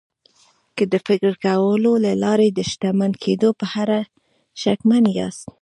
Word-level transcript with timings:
که 0.75 0.83
د 0.91 0.95
فکر 1.07 1.31
کولو 1.45 1.91
له 2.05 2.11
لارې 2.23 2.47
د 2.51 2.59
شتمن 2.71 3.11
کېدو 3.23 3.49
په 3.59 3.65
اړه 3.81 3.99
شکمن 4.61 5.03
ياست. 5.17 5.47